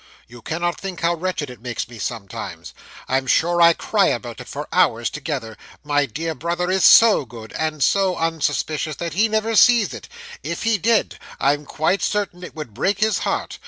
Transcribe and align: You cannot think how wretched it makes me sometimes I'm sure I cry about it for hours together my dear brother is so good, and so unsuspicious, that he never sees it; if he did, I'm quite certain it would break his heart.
You 0.27 0.41
cannot 0.41 0.79
think 0.81 1.01
how 1.01 1.13
wretched 1.13 1.51
it 1.51 1.61
makes 1.61 1.87
me 1.87 1.99
sometimes 1.99 2.73
I'm 3.07 3.27
sure 3.27 3.61
I 3.61 3.73
cry 3.73 4.07
about 4.07 4.39
it 4.41 4.47
for 4.47 4.67
hours 4.73 5.11
together 5.11 5.55
my 5.83 6.07
dear 6.07 6.33
brother 6.33 6.71
is 6.71 6.83
so 6.83 7.23
good, 7.23 7.53
and 7.53 7.83
so 7.83 8.15
unsuspicious, 8.17 8.95
that 8.95 9.13
he 9.13 9.27
never 9.29 9.55
sees 9.55 9.93
it; 9.93 10.09
if 10.41 10.63
he 10.63 10.79
did, 10.79 11.19
I'm 11.39 11.65
quite 11.65 12.01
certain 12.01 12.43
it 12.43 12.55
would 12.55 12.73
break 12.73 12.97
his 12.99 13.19
heart. 13.19 13.59